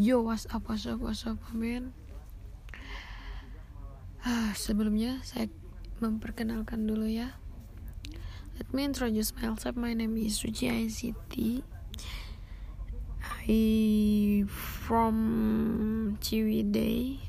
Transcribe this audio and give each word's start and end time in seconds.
Yo, 0.00 0.24
what's 0.24 0.48
up, 0.48 0.64
what's 0.64 0.88
up, 0.88 0.96
what's 0.96 1.28
up, 1.28 1.36
man? 1.52 1.92
Ah, 4.24 4.56
sebelumnya 4.56 5.20
saya 5.20 5.52
memperkenalkan 6.00 6.88
dulu 6.88 7.04
ya. 7.04 7.36
Let 8.56 8.72
me 8.72 8.88
introduce 8.88 9.36
myself. 9.36 9.68
My 9.76 9.92
name 9.92 10.16
is 10.16 10.40
Suci 10.40 10.72
ICT. 10.72 11.60
I 13.44 13.60
from 14.48 16.16
Ciwidey. 16.16 17.20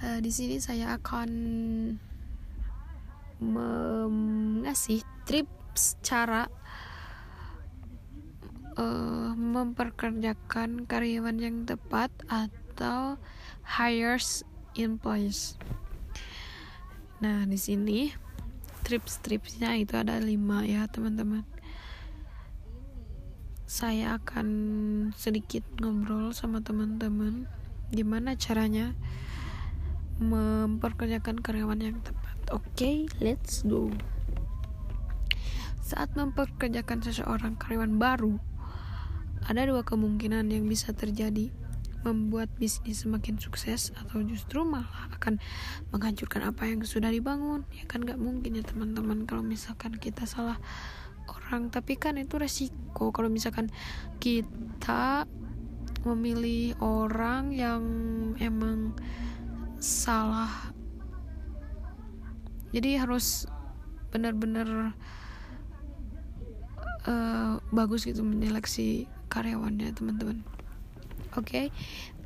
Uh, 0.00 0.16
di 0.24 0.32
sini 0.32 0.56
saya 0.64 0.96
akan 0.96 1.28
mengasih 3.36 5.04
tips 5.28 6.00
cara 6.00 6.48
uh, 8.76 9.32
memperkerjakan 9.36 10.84
karyawan 10.88 11.36
yang 11.40 11.56
tepat 11.68 12.10
atau 12.28 13.20
hires 13.64 14.44
employees. 14.76 15.60
Nah, 17.22 17.46
di 17.46 17.54
sini 17.54 18.10
trips-tripsnya 18.82 19.78
itu 19.78 19.94
ada 19.94 20.18
lima 20.18 20.66
ya 20.66 20.90
teman-teman. 20.90 21.46
Saya 23.64 24.20
akan 24.20 24.48
sedikit 25.16 25.64
ngobrol 25.80 26.34
sama 26.36 26.60
teman-teman 26.60 27.48
gimana 27.92 28.36
caranya 28.36 28.92
memperkerjakan 30.20 31.40
karyawan 31.40 31.80
yang 31.80 31.98
tepat. 32.04 32.36
Oke, 32.52 32.66
okay, 32.74 32.96
let's 33.22 33.64
go. 33.64 33.88
Saat 35.82 36.14
memperkerjakan 36.16 37.04
seseorang 37.04 37.54
karyawan 37.58 37.96
baru, 37.96 38.40
ada 39.46 39.66
dua 39.66 39.82
kemungkinan 39.82 40.50
yang 40.50 40.64
bisa 40.66 40.94
terjadi. 40.94 41.50
Membuat 42.02 42.50
bisnis 42.58 43.06
semakin 43.06 43.38
sukses 43.38 43.94
atau 43.94 44.26
justru 44.26 44.66
malah 44.66 45.06
akan 45.14 45.38
menghancurkan 45.94 46.42
apa 46.50 46.66
yang 46.66 46.82
sudah 46.82 47.14
dibangun. 47.14 47.62
Ya 47.70 47.86
kan 47.86 48.02
nggak 48.02 48.18
mungkin 48.18 48.58
ya 48.58 48.66
teman-teman 48.66 49.22
kalau 49.22 49.46
misalkan 49.46 49.94
kita 49.94 50.26
salah 50.26 50.58
orang. 51.30 51.70
Tapi 51.70 51.94
kan 51.94 52.18
itu 52.18 52.42
resiko 52.42 53.14
kalau 53.14 53.30
misalkan 53.30 53.70
kita 54.18 55.30
memilih 56.02 56.74
orang 56.82 57.54
yang 57.54 57.82
emang 58.42 58.98
salah. 59.78 60.50
Jadi 62.74 62.98
harus 62.98 63.46
benar-benar 64.10 64.98
uh, 67.06 67.62
bagus 67.70 68.04
gitu 68.06 68.22
menyeleksi 68.26 69.06
karyawannya 69.32 69.96
teman-teman. 69.96 70.44
Oke? 71.32 71.40
Okay? 71.40 71.66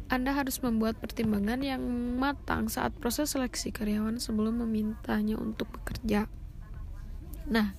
anda 0.06 0.30
harus 0.30 0.62
membuat 0.62 1.02
pertimbangan 1.02 1.66
yang 1.66 1.82
matang 2.14 2.70
saat 2.70 2.94
proses 2.94 3.34
seleksi 3.34 3.74
karyawan 3.74 4.22
sebelum 4.22 4.62
memintanya 4.62 5.34
untuk 5.34 5.66
bekerja. 5.74 6.30
Nah 7.50 7.74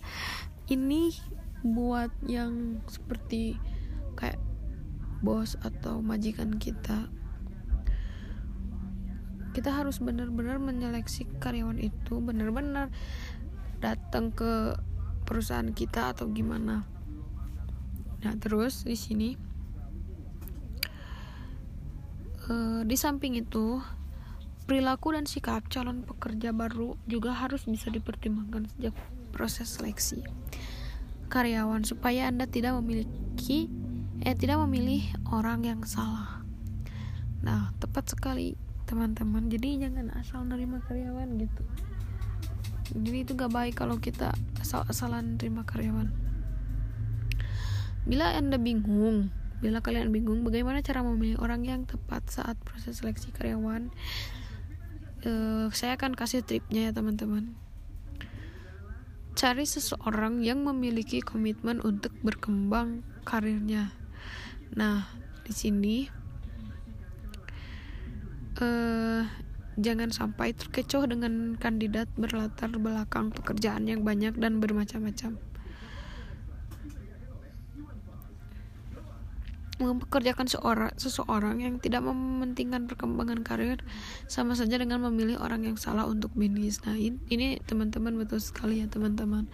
ini 0.67 1.15
buat 1.63 2.11
yang 2.27 2.83
seperti 2.91 3.55
kayak 4.19 4.39
bos 5.23 5.55
atau 5.63 6.03
majikan 6.03 6.59
kita. 6.59 7.07
Kita 9.55 9.73
harus 9.73 10.03
benar-benar 10.03 10.59
menyeleksi 10.59 11.25
karyawan 11.39 11.79
itu 11.79 12.19
benar-benar 12.19 12.91
datang 13.79 14.35
ke 14.35 14.75
perusahaan 15.23 15.71
kita 15.71 16.11
atau 16.11 16.27
gimana 16.27 16.96
Nah, 18.25 18.33
terus 18.41 18.85
di 18.87 18.97
sini 18.97 19.37
uh, 22.49 22.81
di 22.81 22.95
samping 22.97 23.37
itu 23.37 23.81
perilaku 24.65 25.15
dan 25.15 25.29
sikap 25.29 25.69
calon 25.69 26.03
pekerja 26.03 26.51
baru 26.51 26.97
juga 27.05 27.31
harus 27.31 27.63
bisa 27.69 27.87
dipertimbangkan 27.93 28.67
sejak 28.73 28.95
proses 29.31 29.69
seleksi 29.69 30.25
karyawan 31.27 31.83
supaya 31.83 32.31
Anda 32.31 32.47
tidak 32.47 32.79
memiliki 32.79 33.67
eh 34.23 34.33
tidak 34.33 34.63
memilih 34.65 35.03
orang 35.29 35.61
yang 35.67 35.81
salah. 35.85 36.41
Nah, 37.43 37.69
tepat 37.77 38.11
sekali 38.11 38.57
teman-teman. 38.89 39.51
Jadi 39.51 39.83
jangan 39.83 40.09
asal 40.17 40.41
nerima 40.47 40.81
karyawan 40.87 41.37
gitu. 41.37 41.63
Jadi 42.97 43.17
itu 43.27 43.31
gak 43.35 43.51
baik 43.51 43.75
kalau 43.75 43.99
kita 43.99 44.31
asal-asalan 44.63 45.35
terima 45.35 45.67
karyawan. 45.67 46.26
Bila 48.07 48.31
Anda 48.39 48.55
bingung, 48.55 49.35
bila 49.59 49.83
kalian 49.83 50.15
bingung 50.15 50.47
bagaimana 50.47 50.79
cara 50.79 51.03
memilih 51.03 51.43
orang 51.43 51.67
yang 51.67 51.83
tepat 51.83 52.23
saat 52.31 52.55
proses 52.63 53.03
seleksi 53.03 53.35
karyawan, 53.35 53.91
uh, 55.27 55.67
saya 55.75 55.99
akan 55.99 56.15
kasih 56.15 56.39
tripnya 56.39 56.87
ya 56.87 56.91
teman-teman. 56.95 57.51
Cari 59.35 59.67
seseorang 59.67 60.39
yang 60.39 60.63
memiliki 60.63 61.19
komitmen 61.19 61.83
untuk 61.83 62.15
berkembang 62.23 63.03
karirnya. 63.27 63.91
Nah, 64.71 65.11
di 65.43 65.51
sini 65.51 66.07
uh, 68.63 69.21
jangan 69.77 70.09
sampai 70.15 70.55
terkecoh 70.55 71.05
dengan 71.05 71.59
kandidat 71.59 72.07
berlatar 72.15 72.71
belakang 72.79 73.35
pekerjaan 73.35 73.85
yang 73.85 74.01
banyak 74.07 74.31
dan 74.39 74.63
bermacam-macam. 74.63 75.37
Mempekerjakan 79.77 80.49
seorang 80.49 80.93
seseorang 80.97 81.61
yang 81.61 81.77
tidak 81.77 82.01
mementingkan 82.01 82.89
perkembangan 82.89 83.45
karir 83.45 83.77
sama 84.25 84.57
saja 84.57 84.81
dengan 84.81 85.05
memilih 85.05 85.37
orang 85.37 85.69
yang 85.69 85.77
salah 85.77 86.09
untuk 86.09 86.33
bisnis. 86.33 86.81
Nah, 86.81 86.97
ini 86.97 87.61
teman-teman 87.61 88.17
betul 88.17 88.41
sekali 88.41 88.81
ya, 88.81 88.89
teman-teman. 88.89 89.45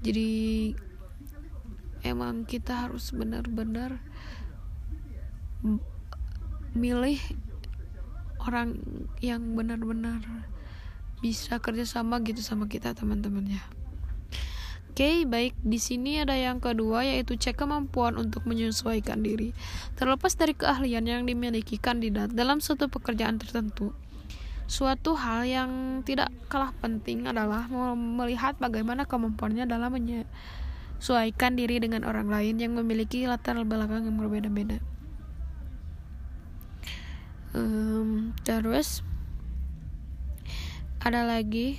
Jadi 0.00 0.72
emang 2.00 2.48
kita 2.48 2.88
harus 2.88 3.12
benar-benar 3.12 4.00
milih 6.72 7.20
orang 8.38 8.78
yang 9.18 9.58
benar-benar 9.58 10.22
bisa 11.18 11.58
kerjasama 11.58 12.22
gitu 12.22 12.40
sama 12.40 12.70
kita 12.70 12.94
teman-teman 12.94 13.58
ya. 13.58 13.62
Oke, 14.98 15.22
baik 15.30 15.54
di 15.62 15.78
sini 15.78 16.18
ada 16.18 16.34
yang 16.34 16.58
kedua 16.58 17.06
yaitu 17.06 17.38
cek 17.38 17.62
kemampuan 17.62 18.18
untuk 18.18 18.42
menyesuaikan 18.50 19.22
diri. 19.22 19.54
Terlepas 19.94 20.34
dari 20.34 20.58
keahlian 20.58 21.06
yang 21.06 21.22
dimiliki 21.22 21.78
kandidat 21.78 22.34
dalam 22.34 22.58
suatu 22.58 22.90
pekerjaan 22.90 23.38
tertentu, 23.38 23.94
suatu 24.66 25.14
hal 25.14 25.46
yang 25.46 26.02
tidak 26.02 26.34
kalah 26.50 26.74
penting 26.82 27.30
adalah 27.30 27.70
melihat 27.94 28.58
bagaimana 28.58 29.06
kemampuannya 29.06 29.70
dalam 29.70 29.94
menyesuaikan 29.94 31.54
diri 31.54 31.78
dengan 31.78 32.02
orang 32.02 32.26
lain 32.26 32.58
yang 32.58 32.74
memiliki 32.74 33.22
latar 33.30 33.54
belakang 33.62 34.02
yang 34.02 34.18
berbeda-beda. 34.18 34.82
Um, 37.54 38.34
terus 38.42 39.06
ada 40.98 41.22
lagi 41.22 41.78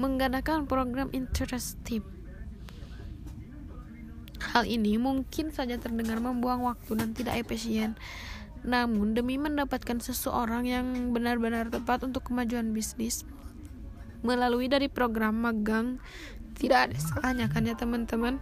menggunakan 0.00 0.64
program 0.64 1.12
interaktif 1.12 2.13
Hal 4.52 4.68
ini 4.68 5.00
mungkin 5.00 5.48
saja 5.54 5.80
terdengar 5.80 6.20
membuang 6.20 6.68
waktu 6.68 6.92
dan 7.00 7.16
tidak 7.16 7.40
efisien. 7.40 7.96
Namun, 8.64 9.16
demi 9.16 9.40
mendapatkan 9.40 10.00
seseorang 10.00 10.64
yang 10.68 10.86
benar-benar 11.12 11.68
tepat 11.68 12.04
untuk 12.04 12.28
kemajuan 12.32 12.72
bisnis, 12.72 13.24
melalui 14.24 14.72
dari 14.72 14.88
program 14.88 15.36
magang, 15.44 16.00
tidak 16.56 16.90
ada 16.90 16.96
salahnya 16.96 17.46
kan 17.52 17.68
ya 17.68 17.76
teman-teman? 17.76 18.40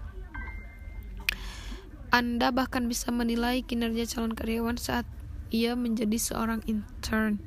Anda 2.14 2.54
bahkan 2.54 2.86
bisa 2.86 3.10
menilai 3.10 3.66
kinerja 3.66 4.04
calon 4.14 4.38
karyawan 4.38 4.78
saat 4.78 5.08
ia 5.50 5.74
menjadi 5.74 6.16
seorang 6.20 6.62
intern. 6.70 7.42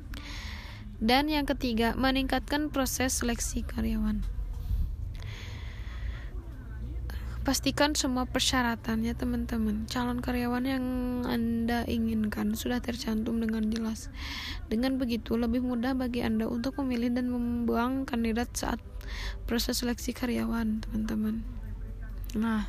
Dan 1.00 1.32
yang 1.32 1.48
ketiga, 1.48 1.96
meningkatkan 1.96 2.68
proses 2.68 3.20
seleksi 3.20 3.64
karyawan. 3.64 4.35
Pastikan 7.46 7.94
semua 7.94 8.26
persyaratannya 8.26 9.14
teman-teman. 9.14 9.86
Calon 9.86 10.18
karyawan 10.18 10.66
yang 10.66 10.86
Anda 11.30 11.86
inginkan 11.86 12.58
sudah 12.58 12.82
tercantum 12.82 13.38
dengan 13.38 13.70
jelas. 13.70 14.10
Dengan 14.66 14.98
begitu, 14.98 15.38
lebih 15.38 15.62
mudah 15.62 15.94
bagi 15.94 16.26
Anda 16.26 16.50
untuk 16.50 16.74
memilih 16.82 17.14
dan 17.14 17.30
membuang 17.30 18.02
kandidat 18.02 18.50
saat 18.58 18.82
proses 19.46 19.78
seleksi 19.78 20.10
karyawan, 20.10 20.82
teman-teman. 20.90 21.46
Nah, 22.34 22.66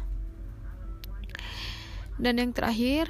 dan 2.21 2.37
yang 2.37 2.53
terakhir, 2.53 3.09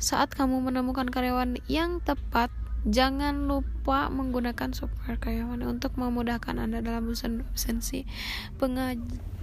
saat 0.00 0.32
kamu 0.32 0.72
menemukan 0.72 1.12
karyawan 1.12 1.60
yang 1.68 2.00
tepat, 2.00 2.48
jangan 2.88 3.44
lupa 3.44 4.08
menggunakan 4.08 4.72
software 4.72 5.20
karyawan 5.20 5.60
untuk 5.68 6.00
memudahkan 6.00 6.56
Anda 6.56 6.80
dalam 6.80 7.12
absensi, 7.12 8.08
pengajian 8.56 9.35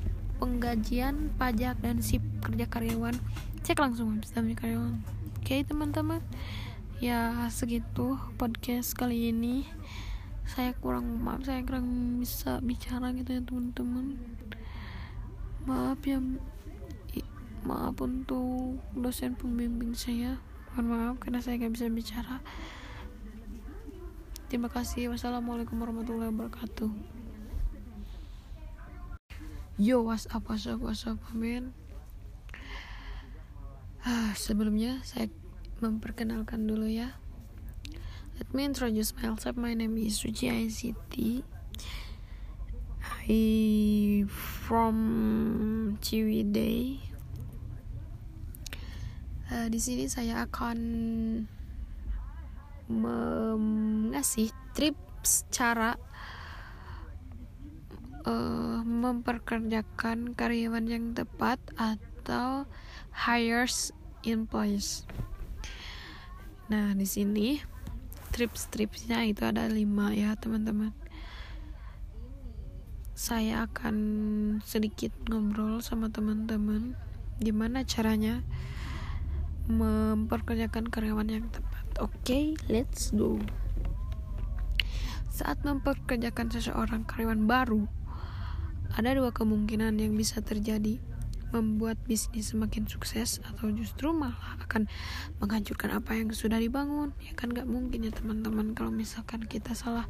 penggajian 0.44 1.32
pajak 1.40 1.80
dan 1.80 2.04
sip 2.04 2.20
kerja 2.44 2.68
karyawan. 2.68 3.16
Cek 3.64 3.80
langsung 3.80 4.20
website 4.20 4.60
karyawan. 4.60 5.00
Oke 5.40 5.64
teman-teman. 5.64 6.20
Ya 7.00 7.48
segitu 7.48 8.20
podcast 8.36 8.92
kali 8.92 9.32
ini. 9.32 9.64
Saya 10.44 10.76
kurang 10.76 11.24
maaf 11.24 11.48
saya 11.48 11.64
kurang 11.64 12.20
bisa 12.20 12.60
bicara 12.60 13.16
gitu 13.16 13.40
ya 13.40 13.42
teman-teman. 13.48 14.20
Maaf 15.64 16.04
ya 16.04 16.20
maaf 17.64 17.96
untuk 18.04 18.84
dosen 19.00 19.40
pembimbing 19.40 19.96
saya. 19.96 20.44
Mohon 20.76 20.88
maaf 20.92 21.16
karena 21.24 21.40
saya 21.40 21.56
nggak 21.56 21.72
bisa 21.72 21.88
bicara. 21.88 22.44
Terima 24.52 24.68
kasih. 24.68 25.08
Wassalamualaikum 25.08 25.80
warahmatullahi 25.80 26.36
wabarakatuh 26.36 26.92
yo 29.78 30.06
what's 30.06 30.30
up 30.30 30.46
what's 30.50 30.70
up 30.70 30.80
what's 30.82 31.08
up 31.10 31.18
man 31.34 31.74
ah, 34.06 34.36
sebelumnya 34.36 35.00
saya 35.08 35.32
memperkenalkan 35.84 36.64
dulu 36.64 36.88
ya. 36.88 37.20
Let 38.40 38.50
me 38.56 38.64
introduce 38.64 39.12
myself. 39.20 39.44
My 39.60 39.76
name 39.76 40.00
is 40.00 40.24
Suci 40.24 40.48
ICT 40.48 41.44
I 43.04 44.24
from 44.28 44.98
Ciwidey. 46.00 47.04
Uh, 49.52 49.68
di 49.68 49.80
sini 49.80 50.08
saya 50.08 50.48
akan 50.48 50.80
mengasih 52.88 54.56
tips 54.76 55.48
cara 55.52 56.00
uh, 58.28 58.82
memperkerjakan 58.84 60.36
karyawan 60.36 60.86
yang 60.88 61.06
tepat 61.16 61.60
atau 61.76 62.68
hires 63.12 63.92
employees. 64.24 65.08
Nah, 66.72 66.96
di 66.96 67.06
sini 67.06 67.60
tips-tipsnya 68.34 69.28
itu 69.30 69.46
ada 69.46 69.70
lima 69.70 70.10
ya, 70.16 70.34
teman-teman 70.34 71.04
saya 73.14 73.70
akan 73.70 73.96
sedikit 74.66 75.14
ngobrol 75.30 75.80
sama 75.86 76.10
teman-teman 76.10 76.98
gimana 77.40 77.86
caranya 77.88 78.42
memperkerjakan 79.72 80.92
karyawan 80.92 81.30
yang 81.32 81.46
tepat. 81.48 81.86
Oke, 82.04 82.20
okay, 82.20 82.46
let's 82.68 83.16
go. 83.16 83.40
Saat 85.32 85.64
memperkerjakan 85.64 86.52
seseorang 86.52 87.08
karyawan 87.08 87.48
baru, 87.48 87.88
ada 88.94 89.10
dua 89.18 89.34
kemungkinan 89.34 89.98
yang 89.98 90.14
bisa 90.14 90.40
terjadi. 90.40 91.02
Membuat 91.54 92.02
bisnis 92.10 92.50
semakin 92.50 92.90
sukses 92.90 93.38
atau 93.46 93.70
justru 93.70 94.10
malah 94.10 94.58
akan 94.66 94.90
menghancurkan 95.38 95.94
apa 95.94 96.18
yang 96.18 96.34
sudah 96.34 96.58
dibangun. 96.58 97.14
Ya 97.22 97.38
kan 97.38 97.54
nggak 97.54 97.70
mungkin 97.70 98.10
ya 98.10 98.12
teman-teman 98.14 98.74
kalau 98.74 98.90
misalkan 98.90 99.46
kita 99.46 99.78
salah 99.78 100.10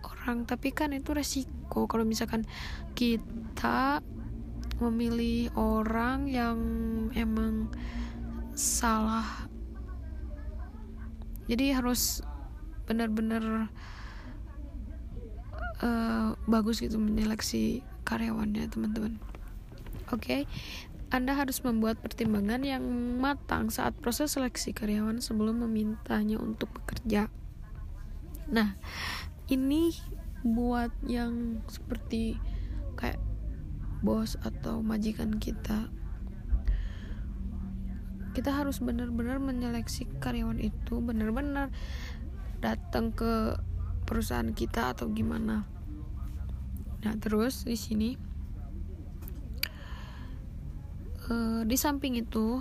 orang. 0.00 0.48
Tapi 0.48 0.72
kan 0.72 0.96
itu 0.96 1.12
resiko. 1.12 1.84
Kalau 1.84 2.08
misalkan 2.08 2.48
kita 2.96 4.00
memilih 4.80 5.52
orang 5.60 6.24
yang 6.32 6.56
emang 7.12 7.68
salah 8.56 9.50
jadi 11.50 11.82
harus 11.82 12.22
benar-benar 12.86 13.66
uh, 15.82 16.38
bagus 16.46 16.78
gitu 16.78 16.94
menyeleksi 17.02 17.82
karyawannya 18.10 18.66
teman-teman 18.66 19.22
oke 20.10 20.18
okay? 20.18 20.50
Anda 21.10 21.34
harus 21.34 21.62
membuat 21.66 21.98
pertimbangan 21.98 22.62
yang 22.62 22.86
matang 23.18 23.66
saat 23.66 23.98
proses 23.98 24.30
seleksi 24.30 24.70
karyawan 24.70 25.18
sebelum 25.18 25.66
memintanya 25.66 26.38
untuk 26.38 26.70
bekerja. 26.70 27.26
Nah, 28.46 28.78
ini 29.50 29.90
buat 30.46 30.94
yang 31.02 31.66
seperti 31.66 32.38
kayak 32.94 33.18
bos 34.06 34.38
atau 34.40 34.86
majikan 34.86 35.36
kita 35.42 35.90
kita 38.30 38.54
harus 38.54 38.78
benar-benar 38.78 39.42
menyeleksi 39.42 40.06
karyawan 40.22 40.62
itu 40.62 41.02
benar-benar 41.02 41.74
datang 42.62 43.10
ke 43.10 43.58
perusahaan 44.06 44.54
kita 44.54 44.94
atau 44.94 45.10
gimana 45.10 45.66
nah 47.00 47.16
terus 47.16 47.64
di 47.64 47.76
sini 47.76 48.16
uh, 51.32 51.62
di 51.64 51.76
samping 51.76 52.20
itu 52.20 52.60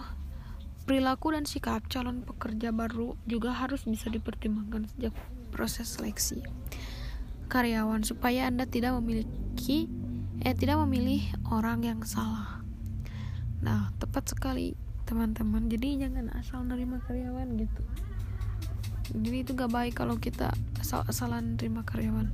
perilaku 0.88 1.36
dan 1.36 1.46
sikap 1.46 1.86
calon 1.92 2.26
pekerja 2.26 2.74
baru 2.74 3.14
juga 3.30 3.54
harus 3.54 3.86
bisa 3.86 4.08
dipertimbangkan 4.10 4.90
sejak 4.96 5.14
proses 5.52 5.86
seleksi 5.86 6.42
karyawan 7.50 8.06
supaya 8.06 8.46
Anda 8.46 8.70
tidak 8.70 8.94
memiliki 9.02 9.90
eh 10.40 10.56
tidak 10.56 10.80
memilih 10.88 11.20
orang 11.52 11.84
yang 11.84 12.00
salah. 12.08 12.64
Nah, 13.60 13.92
tepat 14.00 14.32
sekali 14.32 14.78
teman-teman. 15.04 15.68
Jadi 15.68 16.00
jangan 16.00 16.32
asal 16.38 16.64
nerima 16.64 17.04
karyawan 17.04 17.60
gitu. 17.60 17.84
Jadi 19.10 19.38
itu 19.42 19.52
gak 19.58 19.74
baik 19.74 19.98
kalau 19.98 20.16
kita 20.22 20.54
asal-asalan 20.80 21.58
nerima 21.58 21.82
karyawan. 21.84 22.30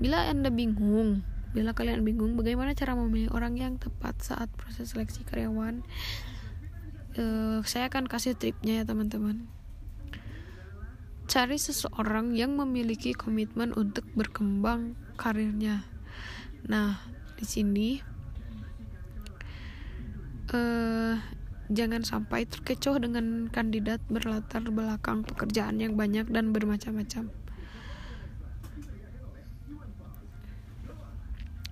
Bila 0.00 0.28
Anda 0.28 0.48
bingung, 0.48 1.24
bila 1.52 1.76
kalian 1.76 2.04
bingung 2.06 2.36
bagaimana 2.38 2.72
cara 2.72 2.96
memilih 2.96 3.32
orang 3.34 3.56
yang 3.56 3.76
tepat 3.76 4.20
saat 4.24 4.48
proses 4.56 4.92
seleksi 4.92 5.24
karyawan, 5.24 5.84
uh, 7.20 7.60
saya 7.64 7.92
akan 7.92 8.08
kasih 8.08 8.36
tripnya 8.36 8.82
ya 8.82 8.84
teman-teman 8.88 9.48
cari 11.32 11.56
seseorang 11.56 12.36
yang 12.36 12.60
memiliki 12.60 13.16
komitmen 13.16 13.72
untuk 13.72 14.04
berkembang 14.12 14.92
karirnya. 15.16 15.80
Nah, 16.68 17.00
di 17.40 17.48
sini 17.48 17.88
uh, 20.52 21.16
jangan 21.72 22.04
sampai 22.04 22.44
terkecoh 22.44 23.00
dengan 23.00 23.48
kandidat 23.48 24.04
berlatar 24.12 24.60
belakang 24.68 25.24
pekerjaan 25.24 25.80
yang 25.80 25.96
banyak 25.96 26.28
dan 26.28 26.52
bermacam-macam. 26.52 27.32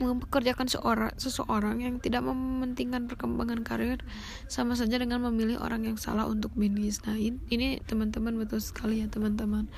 Mempekerjakan 0.00 0.64
seorang 0.64 1.12
seseorang 1.20 1.84
yang 1.84 2.00
tidak 2.00 2.24
mementingkan 2.24 3.04
perkembangan 3.04 3.60
karir 3.60 4.00
sama 4.48 4.72
saja 4.72 4.96
dengan 4.96 5.20
memilih 5.28 5.60
orang 5.60 5.84
yang 5.84 6.00
salah 6.00 6.24
untuk 6.24 6.56
bisnis. 6.56 7.04
Nah, 7.04 7.20
ini 7.20 7.84
teman-teman 7.84 8.40
betul 8.40 8.64
sekali 8.64 9.04
ya, 9.04 9.12
teman-teman. 9.12 9.68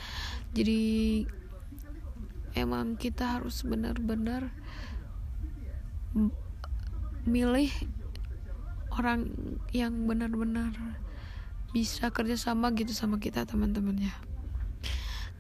Jadi 0.54 1.26
emang 2.54 2.94
kita 2.94 3.42
harus 3.42 3.66
benar-benar 3.66 4.54
milih 7.26 7.70
orang 8.92 9.32
yang 9.73 10.04
benar-benar 10.04 10.76
bisa 11.73 12.12
kerjasama 12.12 12.70
gitu 12.76 12.92
sama 12.92 13.16
kita 13.16 13.49
teman-teman 13.49 13.96
ya. 13.96 14.14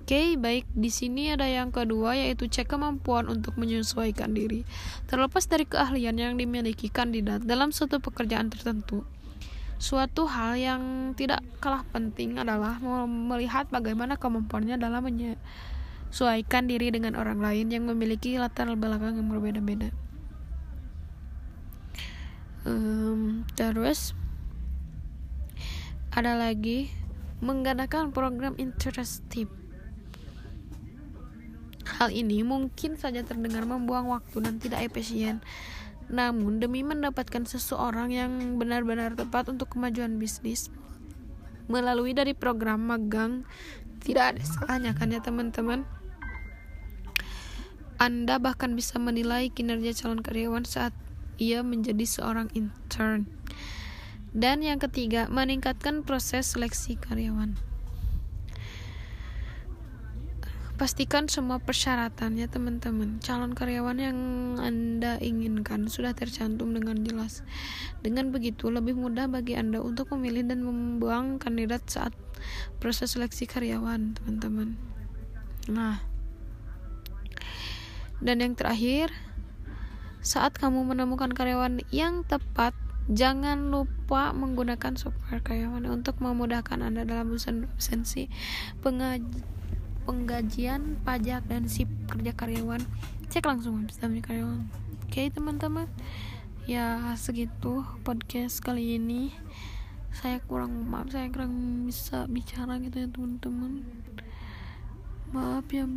Oke, 0.02 0.18
okay, 0.18 0.28
baik 0.34 0.66
di 0.74 0.90
sini 0.90 1.30
ada 1.30 1.46
yang 1.46 1.70
kedua 1.70 2.18
yaitu 2.18 2.50
cek 2.50 2.74
kemampuan 2.74 3.30
untuk 3.30 3.54
menyesuaikan 3.54 4.34
diri. 4.34 4.66
Terlepas 5.06 5.46
dari 5.46 5.62
keahlian 5.62 6.18
yang 6.18 6.34
dimiliki 6.34 6.90
kandidat 6.90 7.46
dalam 7.46 7.70
suatu 7.70 8.02
pekerjaan 8.02 8.50
tertentu, 8.50 9.06
suatu 9.78 10.26
hal 10.26 10.58
yang 10.58 10.82
tidak 11.14 11.38
kalah 11.62 11.86
penting 11.94 12.34
adalah 12.34 12.82
melihat 13.06 13.70
bagaimana 13.70 14.18
kemampuannya 14.18 14.74
dalam 14.74 15.06
menyesuaikan 15.06 16.66
diri 16.66 16.90
dengan 16.90 17.14
orang 17.14 17.38
lain 17.38 17.70
yang 17.70 17.86
memiliki 17.86 18.34
latar 18.42 18.74
belakang 18.74 19.22
yang 19.22 19.30
berbeda-beda. 19.30 19.94
Um, 22.66 23.46
terus 23.54 24.18
ada 26.10 26.34
lagi 26.34 26.90
menggunakan 27.38 28.10
program 28.10 28.58
internship 28.58 29.61
Hal 32.02 32.10
ini 32.10 32.42
mungkin 32.42 32.98
saja 32.98 33.22
terdengar 33.22 33.62
membuang 33.62 34.10
waktu 34.10 34.42
dan 34.42 34.58
tidak 34.58 34.90
efisien. 34.90 35.38
Namun, 36.10 36.58
demi 36.58 36.82
mendapatkan 36.82 37.46
seseorang 37.46 38.10
yang 38.10 38.58
benar-benar 38.58 39.14
tepat 39.14 39.46
untuk 39.46 39.70
kemajuan 39.78 40.18
bisnis, 40.18 40.66
melalui 41.70 42.10
dari 42.10 42.34
program 42.34 42.90
magang, 42.90 43.46
tidak 44.02 44.34
ada 44.34 44.42
salahnya 44.42 44.98
kan 44.98 45.14
ya 45.14 45.22
teman-teman? 45.22 45.86
Anda 48.02 48.42
bahkan 48.42 48.74
bisa 48.74 48.98
menilai 48.98 49.54
kinerja 49.54 49.94
calon 50.02 50.26
karyawan 50.26 50.66
saat 50.66 50.90
ia 51.38 51.62
menjadi 51.62 52.02
seorang 52.02 52.50
intern. 52.58 53.30
Dan 54.34 54.66
yang 54.66 54.82
ketiga, 54.82 55.30
meningkatkan 55.30 56.02
proses 56.02 56.50
seleksi 56.50 56.98
karyawan. 56.98 57.54
Pastikan 60.76 61.28
semua 61.28 61.60
persyaratannya 61.60 62.46
teman-teman. 62.48 63.20
Calon 63.20 63.52
karyawan 63.52 63.98
yang 64.00 64.18
anda 64.58 65.20
inginkan 65.20 65.86
sudah 65.86 66.16
tercantum 66.16 66.72
dengan 66.72 67.00
jelas. 67.04 67.44
Dengan 68.00 68.32
begitu 68.32 68.72
lebih 68.72 68.96
mudah 68.96 69.28
bagi 69.28 69.54
anda 69.54 69.78
untuk 69.80 70.10
memilih 70.16 70.48
dan 70.48 70.64
membuang 70.64 71.36
kandidat 71.36 71.84
saat 71.86 72.12
proses 72.82 73.14
seleksi 73.14 73.44
karyawan 73.46 74.16
teman-teman. 74.16 74.78
Nah. 75.70 76.02
Dan 78.22 78.38
yang 78.38 78.54
terakhir 78.54 79.10
saat 80.22 80.54
kamu 80.54 80.86
menemukan 80.86 81.34
karyawan 81.34 81.82
yang 81.90 82.22
tepat 82.22 82.70
Jangan 83.10 83.74
lupa 83.74 84.30
menggunakan 84.30 84.94
software 84.94 85.42
karyawan 85.42 85.90
untuk 85.90 86.22
memudahkan 86.22 86.78
Anda 86.78 87.02
dalam 87.02 87.34
absensi, 87.34 88.30
penggajian, 90.04 90.98
pajak, 91.06 91.46
dan 91.46 91.66
sip 91.70 91.88
kerja 92.10 92.32
karyawan. 92.34 92.82
Cek 93.30 93.46
langsung 93.46 93.82
website 93.82 94.22
karyawan. 94.22 94.66
Oke, 95.08 95.30
teman-teman. 95.30 95.88
Ya, 96.66 97.00
segitu 97.18 97.82
podcast 98.06 98.62
kali 98.62 98.98
ini. 98.98 99.34
Saya 100.12 100.38
kurang 100.44 100.86
maaf, 100.86 101.10
saya 101.10 101.32
kurang 101.32 101.86
bisa 101.88 102.28
bicara 102.28 102.78
gitu 102.78 103.02
ya, 103.02 103.08
teman-teman. 103.08 103.82
Maaf 105.32 105.66
ya 105.72 105.88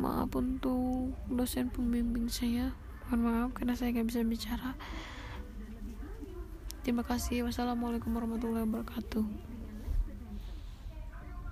maaf 0.00 0.32
untuk 0.32 1.12
dosen 1.28 1.68
pembimbing 1.68 2.32
saya 2.32 2.72
mohon 3.12 3.20
maaf 3.20 3.50
karena 3.52 3.76
saya 3.76 3.92
nggak 3.92 4.08
bisa 4.08 4.24
bicara 4.24 4.72
Terima 6.80 7.04
kasih. 7.04 7.44
Wassalamualaikum 7.44 8.08
warahmatullahi 8.16 8.64
wabarakatuh. 8.64 9.49